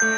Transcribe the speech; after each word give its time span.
Дай, 0.00 0.10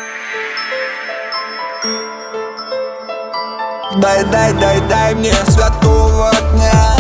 дай, 4.24 4.53
дай, 4.53 4.80
дай 4.80 5.15
мне 5.15 5.33
святого 5.49 6.30
дня. 6.53 6.97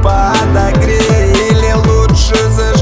Подогрей 0.00 1.32
или 1.50 1.72
лучше 1.72 2.36
зажги. 2.50 2.81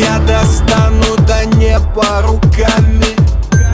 Я 0.00 0.18
достану 0.20 1.16
до 1.26 1.44
неба 1.58 2.22
руками. 2.22 3.04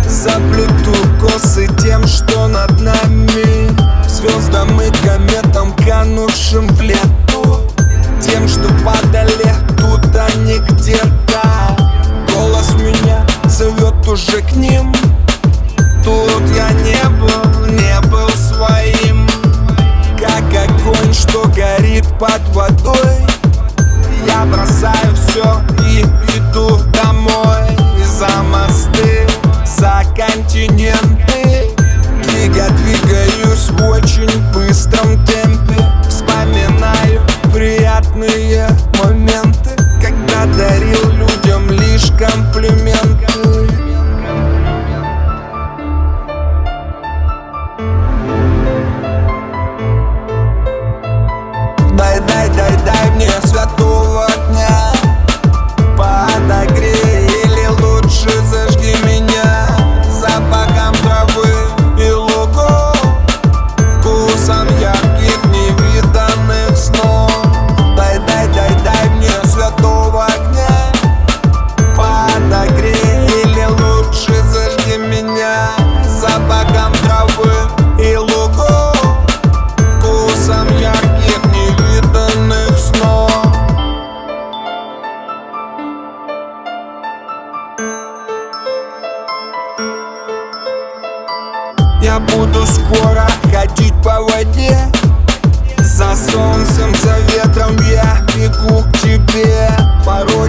Заплету 0.09 0.93
косы 1.21 1.69
тем, 1.81 2.05
что 2.05 2.49
над 2.49 2.81
нами. 2.81 3.71
Звездам 4.09 4.81
и 4.81 4.91
кометам, 5.07 5.73
канувшим 5.77 6.67
в 6.67 6.81
лету. 6.81 7.61
Тем, 8.21 8.49
что 8.49 8.69
падали 8.85 9.55
тут, 9.79 10.17
а 10.17 10.29
не 10.39 10.59
где-то. 10.59 11.77
Голос 12.35 12.75
меня 12.75 13.25
зовет 13.45 14.09
уже 14.09 14.43
к 14.43 14.53
ним. 14.57 14.93
Тут 16.03 16.43
я 16.57 16.71
не 16.73 17.09
был, 17.21 17.67
не 17.67 18.01
был 18.09 18.29
своим. 18.31 19.29
Как 20.19 20.71
огонь, 20.71 21.15
что 21.15 21.47
горит 21.55 22.07
под 22.19 22.43
водой 22.53 23.06
святого 53.47 54.27
огня 54.27 54.93
Подогрей 55.97 57.27
или 57.45 57.67
лучше 57.81 58.31
зажги 58.51 58.95
меня 59.05 59.69
Запахом 60.21 60.95
травы 61.03 61.77
и 61.99 62.11
лугов. 62.11 62.97
Вкусом 64.01 64.67
ярких 64.79 65.45
невиданных 65.47 66.77
снов. 66.77 67.33
Дай, 67.97 68.19
дай, 68.19 68.47
дай, 68.49 68.71
дай 68.85 69.09
мне 69.11 69.31
святого 69.45 70.27
огня. 70.27 70.93
Подогрей 71.97 72.95
или 73.43 73.65
лучше 73.67 74.35
зажги 74.43 74.97
меня 74.99 75.71
Запахом 76.05 76.93
'Я 92.17 92.21
буду 92.21 92.67
скоро 92.67 93.27
ходить 93.53 93.93
по 94.03 94.23
воде. 94.23 94.79
За 95.79 96.17
солнцем, 96.17 96.95
за 97.03 97.19
ветром 97.31 97.77
я 97.91 98.23
бегу 98.35 98.83
к 98.85 98.99
тебе. 99.01 99.69
Пороги 100.03 100.46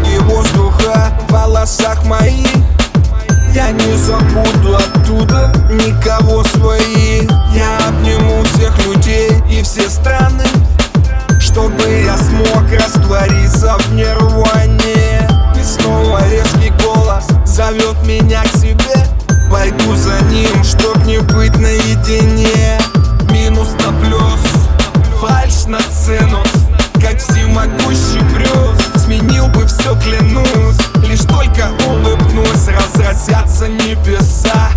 небеса 33.66 34.77